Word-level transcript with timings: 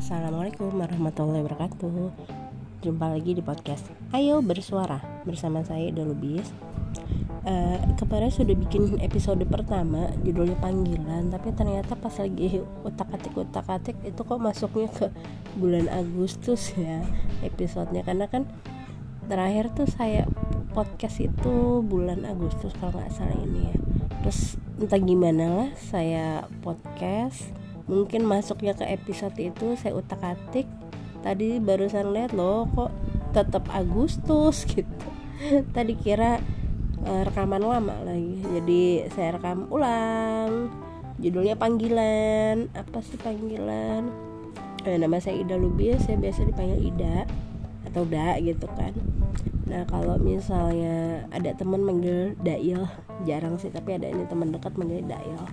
Assalamualaikum 0.00 0.80
warahmatullahi 0.80 1.44
wabarakatuh. 1.44 2.08
Jumpa 2.80 3.12
lagi 3.12 3.36
di 3.36 3.44
podcast 3.44 3.84
Ayo 4.16 4.40
bersuara 4.40 4.96
bersama 5.28 5.60
saya 5.60 5.92
Ida 5.92 6.08
Lubis 6.08 6.48
uh, 7.44 7.76
Kemarin 8.00 8.32
sudah 8.32 8.56
bikin 8.56 8.96
episode 9.04 9.44
pertama 9.44 10.08
Judulnya 10.24 10.56
panggilan 10.56 11.28
Tapi 11.28 11.52
ternyata 11.52 12.00
pas 12.00 12.16
lagi 12.16 12.64
utak-atik 12.80 13.36
utak-atik 13.36 14.00
Itu 14.00 14.24
kok 14.24 14.40
masuknya 14.40 14.88
ke 14.88 15.12
bulan 15.60 15.92
Agustus 15.92 16.72
ya 16.80 17.04
Episodenya. 17.44 18.00
Karena 18.00 18.24
kan 18.24 18.48
terakhir 19.28 19.68
tuh 19.76 19.84
saya 19.84 20.24
podcast 20.72 21.20
itu 21.20 21.84
bulan 21.84 22.24
Agustus 22.24 22.72
kalau 22.80 22.96
nggak 22.96 23.12
salah 23.12 23.36
ini 23.36 23.68
ya. 23.68 23.76
Terus 24.24 24.56
entah 24.80 24.96
gimana 24.96 25.44
lah 25.60 25.70
saya 25.76 26.48
podcast 26.64 27.59
mungkin 27.90 28.22
masuknya 28.22 28.78
ke 28.78 28.86
episode 28.86 29.34
itu 29.42 29.74
saya 29.74 29.98
utak 29.98 30.22
atik 30.22 30.70
tadi 31.26 31.58
barusan 31.58 32.14
lihat 32.14 32.32
loh 32.32 32.70
kok 32.70 32.94
tetap 33.34 33.66
Agustus 33.70 34.66
gitu. 34.72 35.08
Tadi 35.72 35.94
kira 35.96 36.38
uh, 37.06 37.22
rekaman 37.24 37.62
lama 37.64 37.96
lagi. 38.04 38.42
Jadi 38.44 38.82
saya 39.14 39.38
rekam 39.38 39.70
ulang. 39.72 40.68
Judulnya 41.20 41.56
panggilan. 41.56 42.68
Apa 42.76 43.00
sih 43.04 43.16
panggilan? 43.20 44.10
Eh, 44.88 44.96
nama 44.96 45.20
saya 45.20 45.36
Ida 45.44 45.60
Lubis 45.60 46.08
saya 46.08 46.16
biasa 46.16 46.48
dipanggil 46.48 46.80
Ida 46.88 47.28
atau 47.92 48.08
Da 48.08 48.40
gitu 48.40 48.64
kan. 48.76 48.96
Nah 49.68 49.84
kalau 49.86 50.16
misalnya 50.16 51.28
ada 51.30 51.52
teman 51.52 51.84
manggil 51.84 52.32
Dail 52.40 52.88
jarang 53.28 53.60
sih 53.60 53.68
tapi 53.68 54.00
ada 54.00 54.08
ini 54.08 54.24
teman 54.24 54.56
dekat 54.56 54.72
manggil 54.80 55.04
Dail 55.04 55.44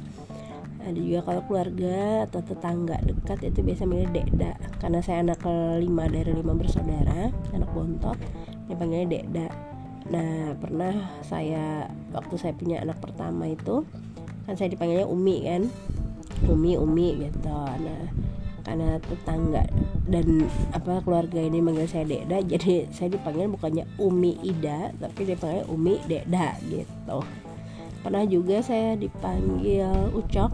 ada 0.87 0.99
juga 0.99 1.19
kalau 1.27 1.41
keluarga 1.45 2.23
atau 2.25 2.39
tetangga 2.39 2.97
dekat 3.03 3.39
itu 3.43 3.59
biasa 3.61 3.83
milih 3.83 4.09
Dekda 4.15 4.51
karena 4.79 4.99
saya 5.03 5.23
anak 5.27 5.43
kelima 5.43 6.07
dari 6.07 6.31
lima 6.31 6.55
bersaudara 6.55 7.29
anak 7.51 7.69
bontot 7.75 8.17
dipanggilnya 8.71 9.07
Dekda 9.07 9.47
nah 10.07 10.55
pernah 10.55 11.19
saya 11.19 11.91
waktu 12.15 12.35
saya 12.39 12.55
punya 12.55 12.79
anak 12.79 13.03
pertama 13.03 13.51
itu 13.51 13.83
kan 14.47 14.55
saya 14.55 14.71
dipanggilnya 14.71 15.03
Umi 15.03 15.43
kan? 15.43 15.67
Umi 16.47 16.79
Umi 16.79 17.27
gitu. 17.27 17.51
Nah 17.51 18.03
karena 18.67 18.99
tetangga 18.99 19.63
dan 20.11 20.43
apa 20.75 20.99
keluarga 20.99 21.39
ini 21.39 21.63
manggil 21.63 21.87
saya 21.87 22.03
Dekda 22.03 22.43
jadi 22.55 22.87
saya 22.91 23.15
dipanggil 23.15 23.47
bukannya 23.51 23.83
Umi 23.99 24.39
Ida 24.43 24.91
tapi 24.99 25.27
dipanggil 25.27 25.67
Umi 25.67 25.99
Dekda 26.07 26.63
gitu. 26.71 27.19
Pernah 28.03 28.23
juga 28.23 28.63
saya 28.63 28.95
dipanggil 28.95 30.15
Ucok 30.15 30.51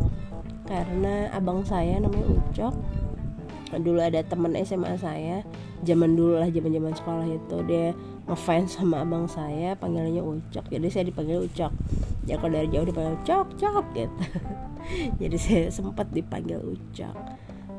karena 0.68 1.30
abang 1.36 1.64
saya 1.64 2.00
namanya 2.00 2.28
Ucok. 2.30 2.76
Dulu 3.74 4.00
ada 4.00 4.22
teman 4.22 4.54
SMA 4.62 4.96
saya. 5.02 5.42
Zaman 5.84 6.16
dulu 6.16 6.40
lah 6.40 6.48
zaman 6.48 6.72
zaman 6.72 6.94
sekolah 6.94 7.28
itu. 7.28 7.58
Dia 7.68 7.92
ngefans 8.30 8.80
sama 8.80 9.04
abang 9.04 9.28
saya 9.28 9.76
panggilannya 9.76 10.24
Ucok. 10.24 10.66
Jadi 10.72 10.88
saya 10.88 11.04
dipanggil 11.10 11.44
Ucok. 11.44 11.74
Ya 12.24 12.40
kalau 12.40 12.56
dari 12.56 12.70
jauh 12.72 12.88
dipanggil 12.88 13.18
Cok 13.28 13.48
Cok 13.60 13.86
gitu. 13.98 14.24
Jadi 15.22 15.38
saya 15.40 15.66
sempat 15.74 16.08
dipanggil 16.14 16.62
Ucok. 16.62 17.16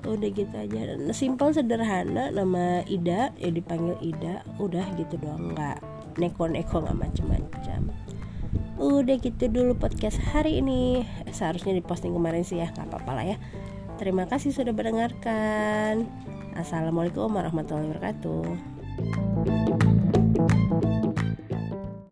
Udah 0.05 0.29
gitu 0.29 0.53
aja. 0.53 0.81
Simpel 1.17 1.57
sederhana. 1.57 2.29
Nama 2.29 2.85
Ida 2.85 3.33
ya 3.41 3.49
dipanggil 3.49 3.97
Ida. 4.05 4.45
Udah 4.61 4.85
gitu 5.01 5.17
doang 5.17 5.57
nggak 5.57 5.81
neko-neko 6.19 6.85
nggak 6.85 6.99
macem-macem 6.99 7.91
udah 8.78 9.17
gitu 9.22 9.47
dulu 9.50 9.78
podcast 9.78 10.19
hari 10.33 10.58
ini. 10.58 11.06
Seharusnya 11.30 11.75
diposting 11.75 12.14
kemarin 12.14 12.42
sih 12.42 12.58
ya 12.61 12.70
nggak 12.75 12.91
apa-apa 12.91 13.12
lah 13.14 13.25
ya. 13.34 13.36
Terima 13.97 14.27
kasih 14.27 14.50
sudah 14.50 14.75
mendengarkan. 14.75 16.06
Assalamualaikum 16.55 17.34
warahmatullahi 17.34 17.91
wabarakatuh 17.91 19.24